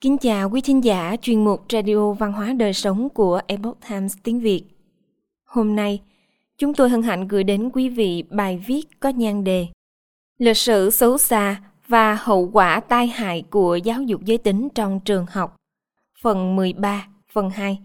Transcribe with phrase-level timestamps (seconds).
[0.00, 4.16] Kính chào quý thính giả chuyên mục Radio Văn hóa Đời Sống của Epoch Times
[4.22, 4.64] tiếng Việt.
[5.44, 6.00] Hôm nay,
[6.58, 9.66] chúng tôi hân hạnh gửi đến quý vị bài viết có nhan đề
[10.38, 15.00] Lịch sử xấu xa và hậu quả tai hại của giáo dục giới tính trong
[15.04, 15.56] trường học.
[16.22, 17.78] Phần 13, phần 2.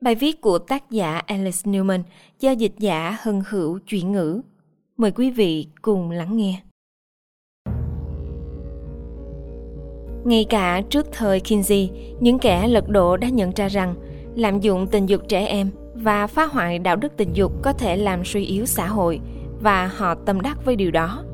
[0.00, 2.02] Bài viết của tác giả Alice Newman
[2.40, 4.40] do dịch giả Hân Hữu chuyển ngữ.
[4.96, 6.62] Mời quý vị cùng lắng nghe.
[10.24, 13.94] Ngay cả trước thời Kinsey, những kẻ lật đổ đã nhận ra rằng
[14.34, 17.96] lạm dụng tình dục trẻ em và phá hoại đạo đức tình dục có thể
[17.96, 19.20] làm suy yếu xã hội
[19.60, 21.24] và họ tâm đắc với điều đó.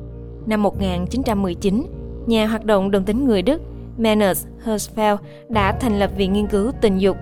[0.45, 1.85] Năm 1919,
[2.25, 3.61] nhà hoạt động đồng tính người Đức
[3.97, 5.17] Manners Hersfeld
[5.49, 7.17] đã thành lập Viện Nghiên cứu Tình dục.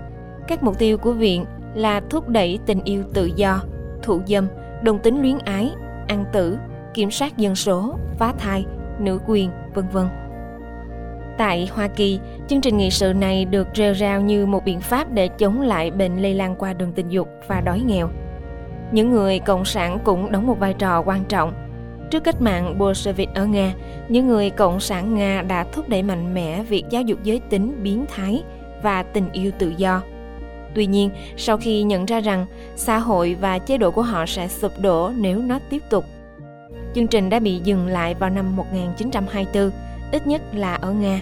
[0.48, 1.46] Các mục tiêu của viện
[1.76, 3.62] là thúc đẩy tình yêu tự do,
[4.04, 4.48] thụ dâm,
[4.84, 5.72] đồng tính luyến ái,
[6.08, 6.58] ăn tử,
[6.94, 8.66] kiểm soát dân số, phá thai,
[9.00, 10.08] nữ quyền, vân vân.
[11.40, 15.12] Tại Hoa Kỳ, chương trình nghị sự này được rêu rao như một biện pháp
[15.12, 18.10] để chống lại bệnh lây lan qua đường tình dục và đói nghèo.
[18.92, 21.54] Những người cộng sản cũng đóng một vai trò quan trọng.
[22.12, 23.74] Trước cách mạng Bolshevik ở Nga,
[24.10, 27.84] những người cộng sản Nga đã thúc đẩy mạnh mẽ việc giáo dục giới tính
[27.84, 28.44] biến thái
[28.84, 30.02] và tình yêu tự do.
[30.76, 32.46] Tuy nhiên, sau khi nhận ra rằng
[32.76, 36.06] xã hội và chế độ của họ sẽ sụp đổ nếu nó tiếp tục,
[36.96, 39.72] chương trình đã bị dừng lại vào năm 1924
[40.12, 41.22] ít nhất là ở Nga.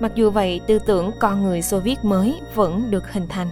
[0.00, 3.48] Mặc dù vậy, tư tưởng con người Xô Viết mới vẫn được hình thành.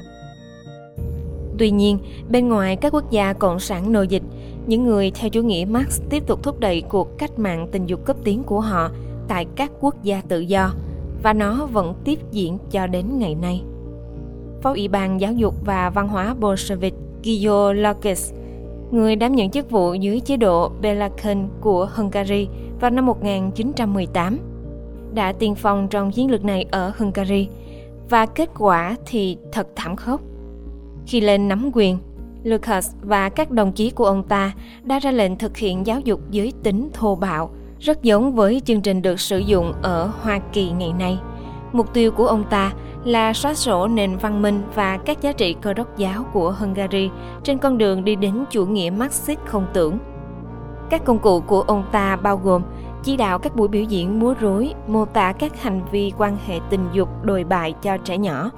[1.59, 4.23] Tuy nhiên, bên ngoài các quốc gia cộng sản nô dịch,
[4.67, 8.05] những người theo chủ nghĩa Marx tiếp tục thúc đẩy cuộc cách mạng tình dục
[8.05, 8.91] cấp tiến của họ
[9.29, 10.73] tại các quốc gia tự do
[11.23, 13.63] và nó vẫn tiếp diễn cho đến ngày nay.
[14.63, 18.33] Phó Ủy ban Giáo dục và Văn hóa Bolshevik Gyo Lokis,
[18.91, 22.49] người đảm nhận chức vụ dưới chế độ Belaken của Hungary
[22.81, 24.39] vào năm 1918,
[25.15, 27.49] đã tiên phong trong chiến lược này ở Hungary
[28.11, 30.21] và kết quả thì thật thảm khốc.
[31.07, 31.99] Khi lên nắm quyền,
[32.43, 36.21] Lucas và các đồng chí của ông ta đã ra lệnh thực hiện giáo dục
[36.31, 40.71] giới tính thô bạo, rất giống với chương trình được sử dụng ở Hoa Kỳ
[40.71, 41.19] ngày nay.
[41.73, 42.73] Mục tiêu của ông ta
[43.05, 47.11] là xóa sổ nền văn minh và các giá trị cơ đốc giáo của Hungary
[47.45, 49.99] trên con đường đi đến chủ nghĩa Marxist không tưởng.
[50.91, 52.63] Các công cụ của ông ta bao gồm
[53.05, 56.61] chỉ đạo các buổi biểu diễn múa rối, mô tả các hành vi quan hệ
[56.71, 58.51] tình dục đồi bại cho trẻ nhỏ,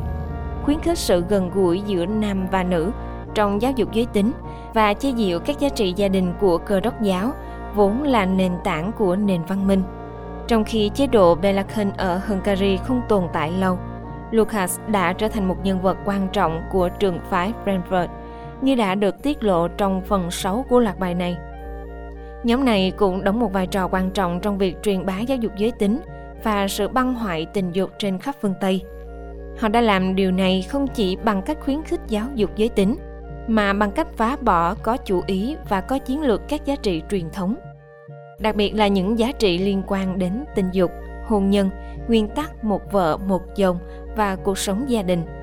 [0.64, 2.90] khuyến khích sự gần gũi giữa nam và nữ
[3.34, 4.32] trong giáo dục giới tính
[4.74, 7.32] và che diệu các giá trị gia đình của cơ đốc giáo,
[7.74, 9.82] vốn là nền tảng của nền văn minh.
[10.46, 13.78] Trong khi chế độ Belaken ở Hungary không tồn tại lâu,
[14.30, 18.08] Lucas đã trở thành một nhân vật quan trọng của trường phái Frankfurt,
[18.62, 21.36] như đã được tiết lộ trong phần 6 của loạt bài này.
[22.46, 25.52] Nhóm này cũng đóng một vai trò quan trọng trong việc truyền bá giáo dục
[25.56, 26.00] giới tính
[26.42, 28.82] và sự băng hoại tình dục trên khắp phương Tây.
[29.58, 32.96] Họ đã làm điều này không chỉ bằng cách khuyến khích giáo dục giới tính,
[33.48, 37.02] mà bằng cách phá bỏ có chủ ý và có chiến lược các giá trị
[37.10, 37.56] truyền thống.
[38.38, 40.90] Đặc biệt là những giá trị liên quan đến tình dục,
[41.26, 41.70] hôn nhân,
[42.08, 43.78] nguyên tắc một vợ một chồng
[44.16, 45.22] và cuộc sống gia đình–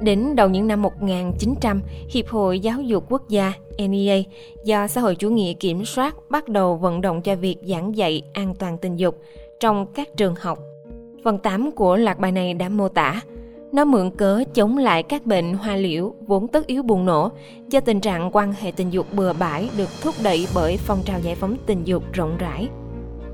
[0.00, 4.22] Đến đầu những năm 1900, Hiệp hội Giáo dục Quốc gia NEA
[4.64, 8.22] do xã hội chủ nghĩa kiểm soát bắt đầu vận động cho việc giảng dạy
[8.32, 9.22] an toàn tình dục
[9.60, 10.58] trong các trường học.
[11.24, 13.20] Phần 8 của loạt bài này đã mô tả
[13.72, 17.30] nó mượn cớ chống lại các bệnh hoa liễu vốn tất yếu bùng nổ
[17.68, 21.20] do tình trạng quan hệ tình dục bừa bãi được thúc đẩy bởi phong trào
[21.20, 22.68] giải phóng tình dục rộng rãi.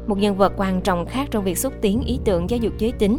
[0.07, 2.93] Một nhân vật quan trọng khác trong việc xúc tiến ý tưởng giáo dục giới
[2.93, 3.19] tính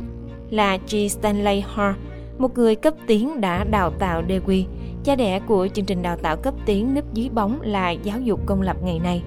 [0.49, 0.95] là G.
[1.09, 1.93] Stanley Hall,
[2.37, 4.63] một người cấp tiến đã đào tạo Dewey.
[5.03, 8.39] cha đẻ của chương trình đào tạo cấp tiến núp dưới bóng là giáo dục
[8.45, 9.23] công lập ngày nay.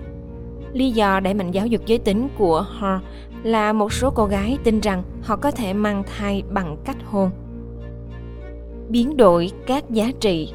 [0.72, 2.98] Lý do đẩy mạnh giáo dục giới tính của Hall
[3.42, 7.30] là một số cô gái tin rằng họ có thể mang thai bằng cách hôn.
[8.88, 10.52] Biến đổi các giá trị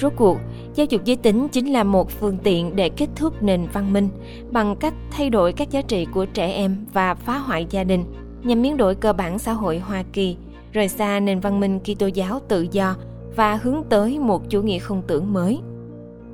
[0.00, 0.38] Rốt cuộc,
[0.74, 4.08] giáo dục giới tính chính là một phương tiện để kết thúc nền văn minh
[4.50, 8.04] bằng cách thay đổi các giá trị của trẻ em và phá hoại gia đình
[8.42, 10.36] nhằm biến đổi cơ bản xã hội Hoa Kỳ–
[10.72, 12.94] rời xa nền văn minh Kitô giáo tự do
[13.36, 15.60] và hướng tới một chủ nghĩa không tưởng mới.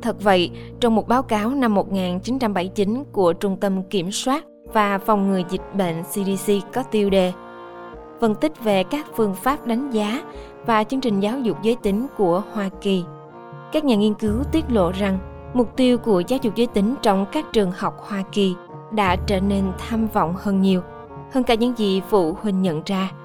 [0.02, 0.50] Thật vậy,
[0.80, 5.74] trong một báo cáo năm 1979 của Trung tâm Kiểm soát và Phòng ngừa Dịch
[5.74, 7.32] bệnh CDC có tiêu đề
[8.20, 10.22] Phân tích về các phương pháp đánh giá
[10.66, 13.04] và chương trình giáo dục giới tính của Hoa Kỳ.
[13.72, 15.18] Các nhà nghiên cứu tiết lộ rằng
[15.54, 18.54] mục tiêu của giáo dục giới tính trong các trường học Hoa Kỳ
[18.92, 20.80] đã trở nên tham vọng hơn nhiều,
[21.32, 23.10] hơn cả những gì phụ huynh nhận ra–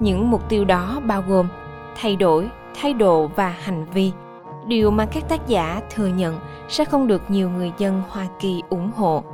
[0.00, 1.48] những mục tiêu đó bao gồm
[1.96, 2.50] thay đổi
[2.80, 4.12] thái độ và hành vi
[4.66, 8.62] điều mà các tác giả thừa nhận sẽ không được nhiều người dân hoa kỳ
[8.68, 9.24] ủng hộ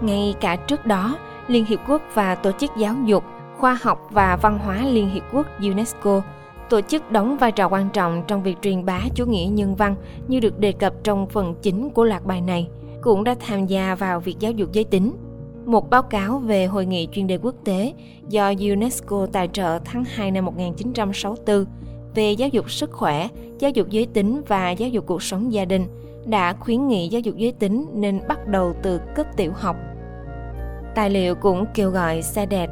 [0.00, 1.16] ngay cả trước đó
[1.48, 3.24] liên hiệp quốc và tổ chức giáo dục
[3.58, 6.22] Khoa học và Văn hóa Liên Hiệp Quốc UNESCO
[6.70, 9.96] tổ chức đóng vai trò quan trọng trong việc truyền bá chủ nghĩa nhân văn
[10.28, 12.68] như được đề cập trong phần chính của loạt bài này,
[13.02, 15.12] cũng đã tham gia vào việc giáo dục giới tính.
[15.64, 17.92] Một báo cáo về hội nghị chuyên đề quốc tế
[18.28, 21.64] do UNESCO tài trợ tháng 2 năm 1964
[22.14, 23.28] về giáo dục sức khỏe,
[23.58, 25.86] giáo dục giới tính và giáo dục cuộc sống gia đình
[26.26, 29.76] đã khuyến nghị giáo dục giới tính nên bắt đầu từ cấp tiểu học.
[30.94, 32.70] Tài liệu cũng kêu gọi xe đẹp,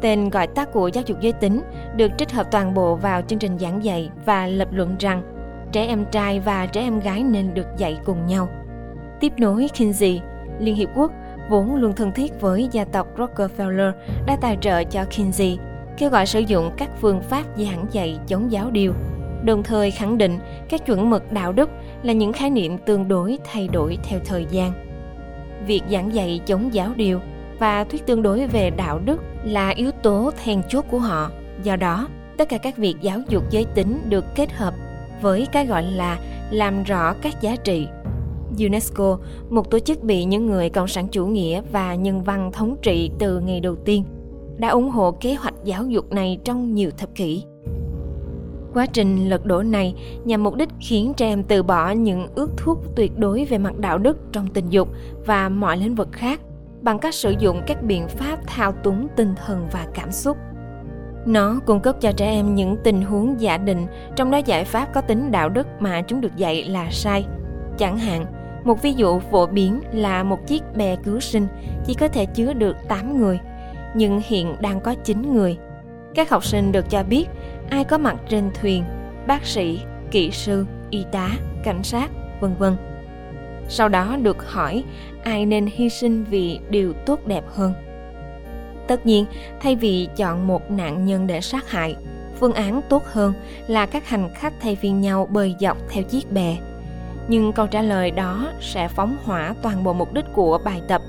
[0.00, 1.60] tên gọi tắt của giáo dục giới tính
[1.96, 5.22] được trích hợp toàn bộ vào chương trình giảng dạy và lập luận rằng
[5.72, 8.48] trẻ em trai và trẻ em gái nên được dạy cùng nhau.
[9.20, 10.20] Tiếp nối Kinsey,
[10.58, 11.12] Liên Hiệp Quốc
[11.50, 13.92] vốn luôn thân thiết với gia tộc Rockefeller
[14.26, 15.58] đã tài trợ cho Kinsey,
[15.98, 18.92] kêu gọi sử dụng các phương pháp giảng dạy chống giáo điều,
[19.44, 20.38] đồng thời khẳng định
[20.68, 21.70] các chuẩn mực đạo đức
[22.02, 24.72] là những khái niệm tương đối thay đổi theo thời gian.
[25.66, 27.20] Việc giảng dạy chống giáo điều
[27.58, 31.30] và thuyết tương đối về đạo đức là yếu tố then chốt của họ.
[31.62, 34.74] Do đó, tất cả các việc giáo dục giới tính được kết hợp
[35.22, 36.18] với cái gọi là
[36.50, 37.88] làm rõ các giá trị.
[38.58, 39.18] UNESCO,
[39.50, 43.10] một tổ chức bị những người cộng sản chủ nghĩa và nhân văn thống trị
[43.18, 44.04] từ ngày đầu tiên,
[44.56, 47.44] đã ủng hộ kế hoạch giáo dục này trong nhiều thập kỷ.
[48.74, 49.94] Quá trình lật đổ này
[50.24, 53.78] nhằm mục đích khiến trẻ em từ bỏ những ước thúc tuyệt đối về mặt
[53.78, 54.88] đạo đức trong tình dục
[55.26, 56.40] và mọi lĩnh vực khác
[56.82, 60.36] bằng cách sử dụng các biện pháp thao túng tinh thần và cảm xúc
[61.26, 64.88] nó cung cấp cho trẻ em những tình huống giả định trong đó giải pháp
[64.94, 67.26] có tính đạo đức mà chúng được dạy là sai
[67.78, 68.26] chẳng hạn
[68.66, 71.46] một ví dụ phổ biến là một chiếc bè cứu sinh
[71.86, 73.38] chỉ có thể chứa được 8 người,
[73.94, 75.56] nhưng hiện đang có 9 người.
[76.14, 77.26] Các học sinh được cho biết
[77.70, 78.84] ai có mặt trên thuyền,
[79.26, 79.80] bác sĩ,
[80.10, 81.30] kỹ sư, y tá,
[81.64, 82.10] cảnh sát,
[82.40, 82.76] vân vân.
[83.68, 84.84] Sau đó được hỏi
[85.24, 87.72] ai nên hy sinh vì điều tốt đẹp hơn.
[88.88, 89.24] Tất nhiên
[89.60, 91.96] thay vì chọn một nạn nhân để sát hại
[92.40, 93.32] phương án tốt hơn
[93.66, 96.56] là các hành khách thay phiên nhau bơi dọc theo chiếc bè
[97.28, 101.02] nhưng câu trả lời đó sẽ phóng hỏa toàn bộ mục đích của bài tập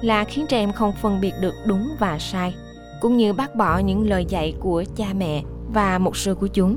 [0.00, 2.54] là khiến trẻ em không phân biệt được đúng và sai,
[3.00, 5.42] cũng như bác bỏ những lời dạy của cha mẹ
[5.72, 6.76] và mục sư của chúng.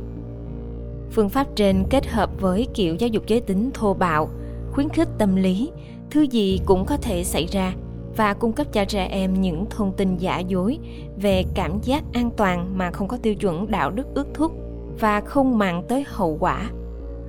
[1.12, 4.30] Phương pháp trên kết hợp với kiểu giáo dục giới tính thô bạo,
[4.72, 5.72] khuyến khích tâm lý,
[6.12, 7.74] thứ gì cũng có thể xảy ra
[8.18, 10.80] và cung cấp cho trẻ em những thông tin giả dối
[11.18, 14.52] về cảm giác an toàn mà không có tiêu chuẩn đạo đức ước thúc
[15.00, 16.70] và không mang tới hậu quả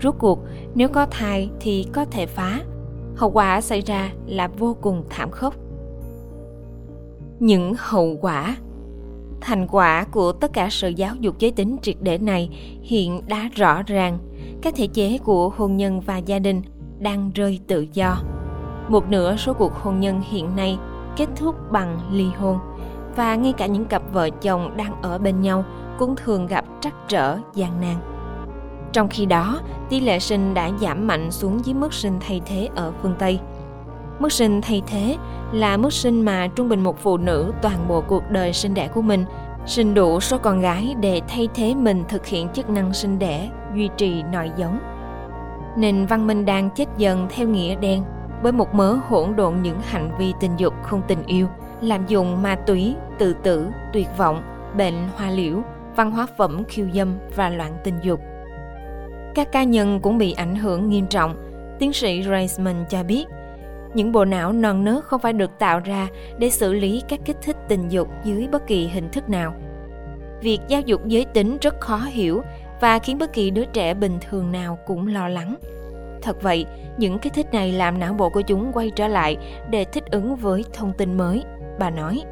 [0.02, 0.38] rốt cuộc,
[0.74, 2.60] nếu có thai thì có thể phá.
[3.16, 5.54] Hậu quả xảy ra là vô cùng thảm khốc.
[7.40, 8.56] Những hậu quả.
[9.40, 12.48] Thành quả của tất cả sự giáo dục giới tính triệt để này
[12.82, 14.18] hiện đã rõ ràng.
[14.62, 16.62] Các thể chế của hôn nhân và gia đình
[16.98, 18.22] đang rơi tự do.
[18.88, 20.78] Một nửa số cuộc hôn nhân hiện nay
[21.16, 22.58] kết thúc bằng ly hôn.
[23.16, 25.64] Và ngay cả những cặp vợ chồng đang ở bên nhau
[25.98, 28.11] cũng thường gặp trắc trở gian nan.
[28.92, 32.68] Trong khi đó, tỷ lệ sinh đã giảm mạnh xuống dưới mức sinh thay thế
[32.74, 33.40] ở phương Tây.
[34.18, 35.16] Mức sinh thay thế
[35.52, 38.88] là mức sinh mà trung bình một phụ nữ toàn bộ cuộc đời sinh đẻ
[38.88, 39.24] của mình
[39.66, 43.50] sinh đủ số con gái để thay thế mình thực hiện chức năng sinh đẻ,
[43.74, 44.78] duy trì nòi giống
[45.76, 48.04] nền văn minh đang chết dần theo nghĩa đen
[48.42, 51.46] bởi một mớ hỗn độn những hành vi tình dục không tình yêu,
[51.80, 54.42] làm dùng ma túy, tự tử, tuyệt vọng,
[54.76, 55.62] bệnh hoa liễu,
[55.96, 58.20] văn hóa phẩm khiêu dâm và loạn tình dục.
[59.34, 61.36] Các cá nhân cũng bị ảnh hưởng nghiêm trọng.
[61.78, 63.24] Tiến sĩ Reisman cho biết,
[63.94, 66.08] những bộ não non nớt không phải được tạo ra
[66.38, 69.54] để xử lý các kích thích tình dục dưới bất kỳ hình thức nào.
[70.40, 72.42] Việc giáo dục giới tính rất khó hiểu
[72.80, 75.56] và khiến bất kỳ đứa trẻ bình thường nào cũng lo lắng.
[76.22, 79.36] Thật vậy, những kích thích này làm não bộ của chúng quay trở lại
[79.70, 81.42] để thích ứng với thông tin mới,
[81.78, 82.22] bà nói.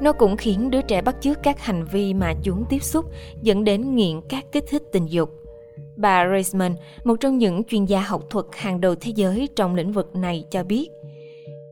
[0.00, 3.04] Nó cũng khiến đứa trẻ bắt chước các hành vi mà chúng tiếp xúc
[3.42, 5.30] dẫn đến nghiện các kích thích tình dục.
[5.98, 6.74] Bà Reisman,
[7.04, 10.44] một trong những chuyên gia học thuật hàng đầu thế giới trong lĩnh vực này
[10.50, 10.88] cho biết,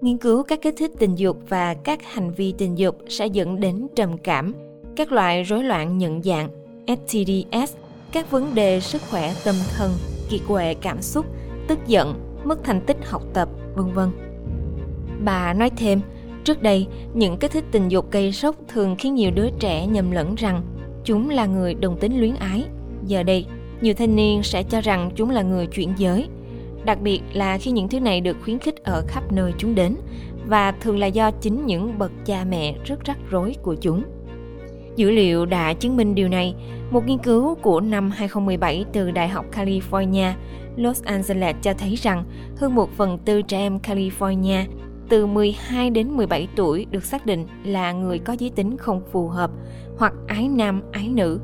[0.00, 3.60] nghiên cứu các kích thích tình dục và các hành vi tình dục sẽ dẫn
[3.60, 4.54] đến trầm cảm,
[4.96, 6.48] các loại rối loạn nhận dạng,
[6.86, 7.76] STDs
[8.12, 9.92] các vấn đề sức khỏe tâm thần,
[10.30, 11.26] kiệt quệ cảm xúc,
[11.68, 12.14] tức giận,
[12.44, 14.10] mất thành tích học tập, vân vân.
[15.24, 16.00] Bà nói thêm,
[16.44, 20.10] trước đây, những kích thích tình dục gây sốc thường khiến nhiều đứa trẻ nhầm
[20.10, 20.62] lẫn rằng
[21.04, 22.64] chúng là người đồng tính luyến ái.
[23.06, 23.46] Giờ đây,
[23.80, 26.28] nhiều thanh niên sẽ cho rằng chúng là người chuyển giới.
[26.84, 29.96] Đặc biệt là khi những thứ này được khuyến khích ở khắp nơi chúng đến
[30.46, 34.02] và thường là do chính những bậc cha mẹ rất rắc rối của chúng.
[34.96, 36.54] Dữ liệu đã chứng minh điều này.
[36.90, 40.32] Một nghiên cứu của năm 2017 từ Đại học California,
[40.76, 42.24] Los Angeles cho thấy rằng
[42.56, 44.64] hơn một phần tư trẻ em California
[45.08, 49.28] từ 12 đến 17 tuổi được xác định là người có giới tính không phù
[49.28, 49.50] hợp
[49.98, 51.40] hoặc ái nam ái nữ.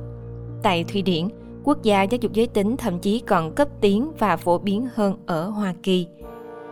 [0.62, 1.29] Tại Thụy Điển,
[1.64, 5.16] quốc gia giáo dục giới tính thậm chí còn cấp tiến và phổ biến hơn
[5.26, 6.07] ở Hoa Kỳ.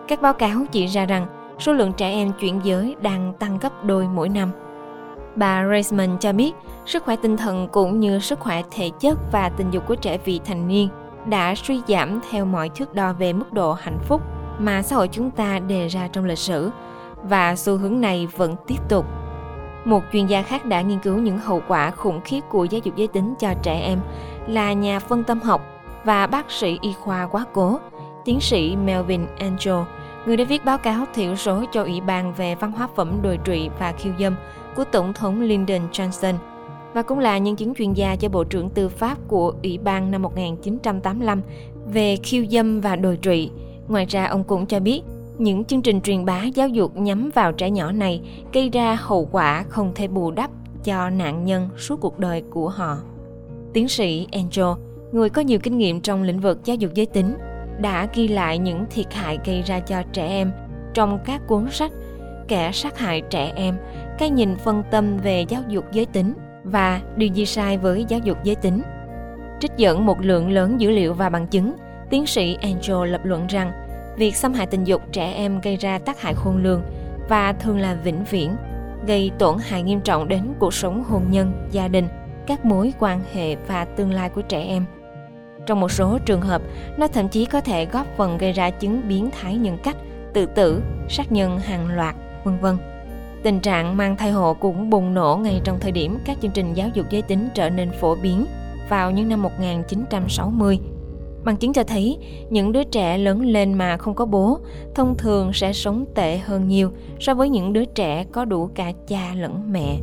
[0.09, 1.27] Các báo cáo chỉ ra rằng
[1.59, 4.51] số lượng trẻ em chuyển giới đang tăng gấp đôi mỗi năm.
[5.37, 6.53] Bà Reisman cho biết,
[6.87, 10.19] sức khỏe tinh thần cũng như sức khỏe thể chất và tình dục của trẻ
[10.25, 10.89] vị thành niên
[11.27, 14.23] đã suy giảm theo mọi thước đo về mức độ hạnh phúc
[14.59, 16.71] mà xã hội chúng ta đề ra trong lịch sử
[17.23, 19.07] và xu hướng này vẫn tiếp tục.
[19.85, 22.97] Một chuyên gia khác đã nghiên cứu những hậu quả khủng khiếp của giáo dục
[22.97, 23.99] giới tính cho trẻ em
[24.51, 25.63] là nhà phân tâm học
[26.05, 27.79] và bác sĩ y khoa quá cố,
[28.25, 29.85] tiến sĩ Melvin Angel,
[30.27, 33.39] người đã viết báo cáo thiểu số cho Ủy ban về văn hóa phẩm đồi
[33.45, 34.35] trụy và khiêu dâm
[34.77, 36.35] của Tổng thống Lyndon Johnson
[36.95, 40.11] và cũng là nhân chứng chuyên gia cho Bộ trưởng Tư pháp của Ủy ban
[40.11, 41.43] năm 1985
[41.87, 43.51] về khiêu dâm và đồi trụy.
[43.89, 45.03] Ngoài ra, ông cũng cho biết
[45.39, 48.21] những chương trình truyền bá giáo dục nhắm vào trẻ nhỏ này
[48.53, 50.51] gây ra hậu quả không thể bù đắp
[50.85, 52.97] cho nạn nhân suốt cuộc đời của họ.
[53.73, 57.37] Tiến sĩ Angel, người có nhiều kinh nghiệm trong lĩnh vực giáo dục giới tính,
[57.81, 60.53] đã ghi lại những thiệt hại gây ra cho trẻ em
[60.95, 61.93] trong các cuốn sách
[62.49, 63.77] Kẻ sát hại trẻ em,
[64.19, 66.35] cái nhìn phân tâm về giáo dục giới tính
[66.65, 68.83] và điều gì sai với giáo dục giới tính.
[69.61, 71.73] Trích dẫn một lượng lớn dữ liệu và bằng chứng,
[72.11, 73.73] tiến sĩ Angel lập luận rằng
[74.17, 76.83] việc xâm hại tình dục trẻ em gây ra tác hại khôn lường
[77.29, 78.57] và thường là vĩnh viễn,
[79.07, 82.09] gây tổn hại nghiêm trọng đến cuộc sống hôn nhân, gia đình,
[82.47, 84.85] các mối quan hệ và tương lai của trẻ em.
[85.67, 86.63] Trong một số trường hợp,
[86.97, 89.97] nó thậm chí có thể góp phần gây ra chứng biến thái nhân cách,
[90.35, 92.77] tự tử, sát nhân hàng loạt, vân vân.
[93.43, 96.75] Tình trạng mang thai hộ cũng bùng nổ ngay trong thời điểm các chương trình
[96.75, 98.47] giáo dục giới tính trở nên phổ biến
[98.89, 100.79] vào những năm 1960.
[101.45, 102.19] Bằng chứng cho thấy,
[102.51, 104.59] những đứa trẻ lớn lên mà không có bố
[104.95, 108.93] thông thường sẽ sống tệ hơn nhiều so với những đứa trẻ có đủ cả
[109.09, 109.97] cha lẫn mẹ.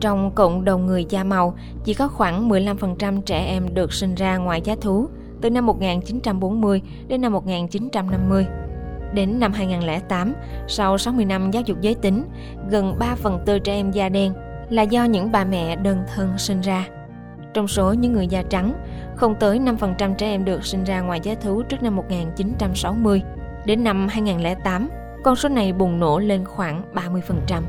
[0.00, 4.36] Trong cộng đồng người da màu, chỉ có khoảng 15% trẻ em được sinh ra
[4.36, 5.08] ngoài giá thú
[5.40, 8.46] từ năm 1940 đến năm 1950.
[9.12, 10.34] Đến năm 2008,
[10.68, 12.24] sau 60 năm giáo dục giới tính,
[12.70, 14.32] gần 3 phần tư trẻ em da đen
[14.70, 16.88] là do những bà mẹ đơn thân sinh ra.
[17.54, 18.74] Trong số những người da trắng,
[19.16, 23.22] không tới 5% trẻ em được sinh ra ngoài giá thú trước năm 1960.
[23.64, 24.88] Đến năm 2008,
[25.24, 27.62] con số này bùng nổ lên khoảng 30%.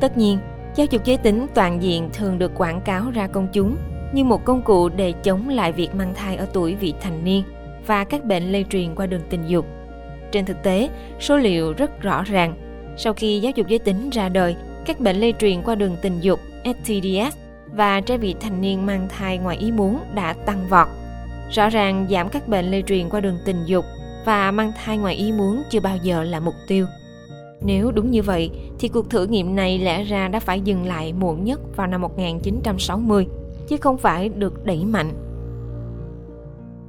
[0.00, 0.38] Tất nhiên,
[0.78, 3.76] giáo dục giới tính toàn diện thường được quảng cáo ra công chúng
[4.12, 7.42] như một công cụ để chống lại việc mang thai ở tuổi vị thành niên
[7.86, 9.66] và các bệnh lây truyền qua đường tình dục.
[10.32, 10.88] Trên thực tế,
[11.20, 12.54] số liệu rất rõ ràng.
[12.96, 14.56] Sau khi giáo dục giới tính ra đời,
[14.86, 17.36] các bệnh lây truyền qua đường tình dục STDs
[17.72, 20.88] và trẻ vị thành niên mang thai ngoài ý muốn đã tăng vọt.
[21.50, 23.84] Rõ ràng giảm các bệnh lây truyền qua đường tình dục
[24.24, 26.86] và mang thai ngoài ý muốn chưa bao giờ là mục tiêu.
[27.60, 31.12] Nếu đúng như vậy, thì cuộc thử nghiệm này lẽ ra đã phải dừng lại
[31.12, 33.26] muộn nhất vào năm 1960,
[33.68, 35.12] chứ không phải được đẩy mạnh.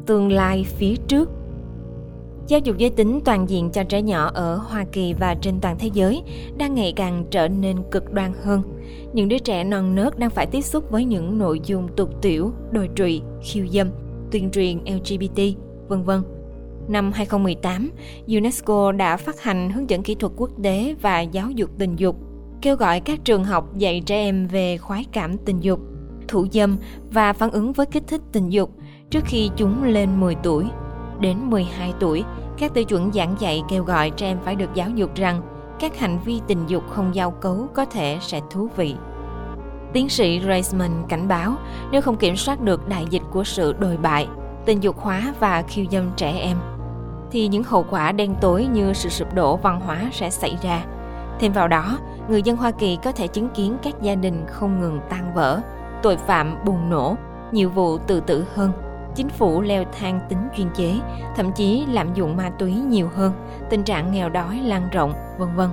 [0.06, 1.30] Tương lai phía trước
[2.50, 5.76] Giáo dục giới tính toàn diện cho trẻ nhỏ ở Hoa Kỳ và trên toàn
[5.80, 6.24] thế giới
[6.58, 8.62] đang ngày càng trở nên cực đoan hơn.
[9.14, 12.52] Những đứa trẻ non nớt đang phải tiếp xúc với những nội dung tục tiểu,
[12.72, 13.88] đồi trụy, khiêu dâm,
[14.32, 15.42] tuyên truyền LGBT,
[15.88, 16.22] vân vân.
[16.90, 17.90] Năm 2018,
[18.28, 22.16] UNESCO đã phát hành hướng dẫn kỹ thuật quốc tế và giáo dục tình dục,
[22.62, 25.80] kêu gọi các trường học dạy trẻ em về khoái cảm tình dục,
[26.28, 26.78] thủ dâm
[27.12, 28.72] và phản ứng với kích thích tình dục
[29.10, 30.66] trước khi chúng lên 10 tuổi
[31.20, 32.24] đến 12 tuổi,
[32.58, 35.42] các tiêu chuẩn giảng dạy kêu gọi trẻ em phải được giáo dục rằng
[35.80, 38.96] các hành vi tình dục không giao cấu có thể sẽ thú vị.
[39.94, 41.56] Tiến sĩ Reisman cảnh báo
[41.92, 44.28] nếu không kiểm soát được đại dịch của sự đồi bại,
[44.66, 46.58] tình dục hóa và khiêu dâm trẻ em,
[47.32, 50.86] thì những hậu quả đen tối như sự sụp đổ văn hóa sẽ xảy ra.
[51.40, 54.82] Thêm vào đó, người dân Hoa Kỳ có thể chứng kiến các gia đình không
[54.82, 55.62] ngừng tan vỡ,
[56.04, 57.16] tội phạm bùng nổ,
[57.52, 58.72] nhiều vụ tự tử hơn–
[59.16, 60.94] chính phủ leo thang tính chuyên chế,
[61.36, 63.34] thậm chí lạm dụng ma túy nhiều hơn,
[63.70, 65.70] tình trạng nghèo đói lan rộng, vân vân.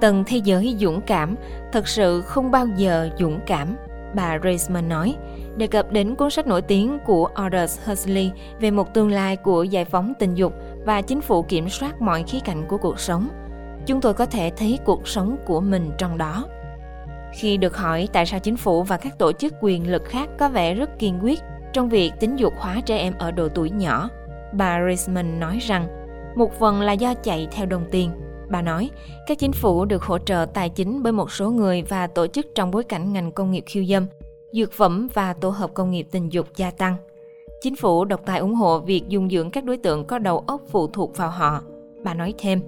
[0.00, 1.34] Tầng thế giới dũng cảm
[1.72, 3.76] thật sự không bao giờ dũng cảm,
[4.14, 5.16] bà Reisman nói,
[5.58, 9.62] đề cập đến cuốn sách nổi tiếng của Aldous Huxley về một tương lai của
[9.62, 10.52] giải phóng tình dục
[10.84, 13.28] và chính phủ kiểm soát mọi khía cạnh của cuộc sống.
[13.86, 16.46] Chúng tôi có thể thấy cuộc sống của mình trong đó.
[17.32, 20.48] Khi được hỏi tại sao chính phủ và các tổ chức quyền lực khác có
[20.48, 21.40] vẻ rất kiên quyết
[21.72, 24.08] trong việc tính dục hóa trẻ em ở độ tuổi nhỏ.
[24.52, 25.86] Bà Riesman nói rằng,
[26.36, 28.10] một phần là do chạy theo đồng tiền.
[28.50, 28.90] Bà nói,
[29.26, 32.46] các chính phủ được hỗ trợ tài chính bởi một số người và tổ chức
[32.54, 34.06] trong bối cảnh ngành công nghiệp khiêu dâm,
[34.52, 36.96] dược phẩm và tổ hợp công nghiệp tình dục gia tăng.
[37.62, 40.62] Chính phủ độc tài ủng hộ việc dung dưỡng các đối tượng có đầu óc
[40.68, 41.62] phụ thuộc vào họ.
[42.04, 42.60] Bà nói thêm,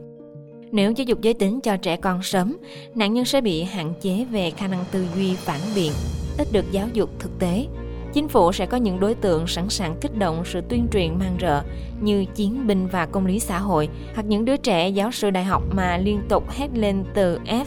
[0.73, 2.57] Nếu giáo dục giới tính cho trẻ con sớm,
[2.95, 5.93] nạn nhân sẽ bị hạn chế về khả năng tư duy phản biện,
[6.39, 7.67] ít được giáo dục thực tế.
[8.13, 11.37] Chính phủ sẽ có những đối tượng sẵn sàng kích động sự tuyên truyền mang
[11.41, 11.63] rợ
[12.01, 15.45] như chiến binh và công lý xã hội hoặc những đứa trẻ giáo sư đại
[15.45, 17.65] học mà liên tục hét lên từ F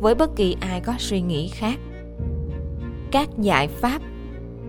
[0.00, 1.78] với bất kỳ ai có suy nghĩ khác.
[3.16, 4.02] Các giải pháp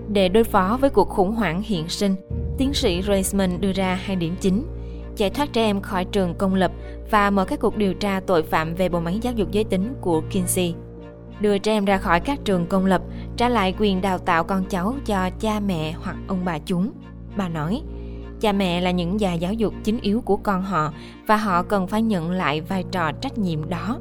[0.09, 2.15] để đối phó với cuộc khủng hoảng hiện sinh,
[2.57, 4.65] tiến sĩ Reisman đưa ra hai điểm chính
[5.15, 6.71] giải thoát trẻ em khỏi trường công lập
[7.11, 9.93] và mở các cuộc điều tra tội phạm về bộ máy giáo dục giới tính
[10.01, 10.75] của Kinsey.
[11.39, 13.01] Đưa trẻ em ra khỏi các trường công lập,
[13.37, 16.91] trả lại quyền đào tạo con cháu cho cha mẹ hoặc ông bà chúng.
[17.37, 17.81] Bà nói,
[18.39, 20.93] cha mẹ là những nhà giáo dục chính yếu của con họ
[21.27, 23.99] và họ cần phải nhận lại vai trò trách nhiệm đó.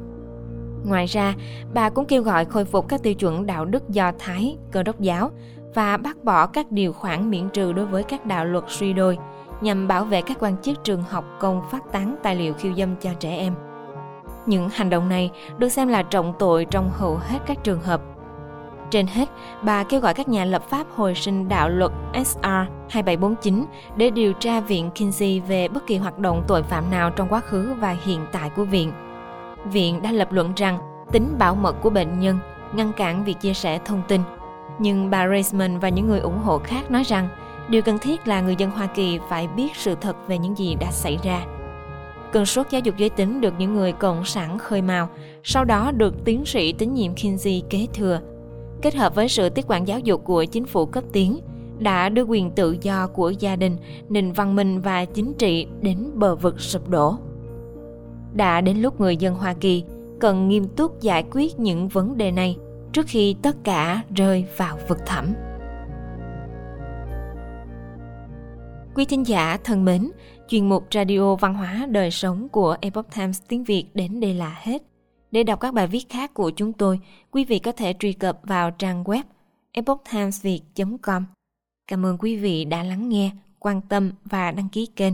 [0.87, 1.33] Ngoài ra,
[1.73, 4.99] bà cũng kêu gọi khôi phục các tiêu chuẩn đạo đức do Thái, cơ đốc
[4.99, 5.31] giáo
[5.73, 9.17] và bác bỏ các điều khoản miễn trừ đối với các đạo luật suy đôi–
[9.61, 12.95] nhằm bảo vệ các quan chức trường học công phát tán tài liệu khiêu dâm
[12.95, 13.53] cho trẻ em.
[14.45, 18.01] Những hành động này được xem là trọng tội trong hầu hết các trường hợp.
[18.89, 19.29] Trên hết,
[19.61, 22.45] bà kêu gọi các nhà lập pháp hồi sinh đạo luật SR
[22.89, 23.65] 2749
[23.95, 27.39] để điều tra viện Kinsey về bất kỳ hoạt động tội phạm nào trong quá
[27.39, 28.91] khứ và hiện tại của viện.
[29.71, 30.77] Viện đã lập luận rằng
[31.11, 32.39] tính bảo mật của bệnh nhân
[32.73, 34.21] ngăn cản việc chia sẻ thông tin.
[34.79, 37.29] Nhưng bà Reisman và những người ủng hộ khác nói rằng
[37.69, 40.75] Điều cần thiết là người dân Hoa Kỳ phải biết sự thật về những gì
[40.75, 41.45] đã xảy ra.
[42.31, 45.09] Cơn sốt giáo dục giới tính được những người cộng sản khơi mào,
[45.43, 48.19] sau đó được tiến sĩ tín nhiệm Kinsey kế thừa.
[48.81, 51.39] Kết hợp với sự tiếp quản giáo dục của chính phủ cấp tiến,
[51.79, 53.77] đã đưa quyền tự do của gia đình,
[54.09, 57.15] nền văn minh và chính trị đến bờ vực sụp đổ.
[58.37, 59.83] Đã đến lúc người dân Hoa Kỳ
[60.19, 62.57] cần nghiêm túc giải quyết những vấn đề này
[62.93, 65.33] trước khi tất cả rơi vào vực thẳm.
[68.95, 70.11] Quý thính giả thân mến,
[70.47, 74.57] chuyên mục Radio Văn hóa Đời Sống của Epoch Times tiếng Việt đến đây là
[74.61, 74.83] hết.
[75.31, 76.99] Để đọc các bài viết khác của chúng tôi,
[77.31, 79.23] quý vị có thể truy cập vào trang web
[79.71, 81.25] epochtimesviet.com.
[81.87, 85.13] Cảm ơn quý vị đã lắng nghe, quan tâm và đăng ký kênh.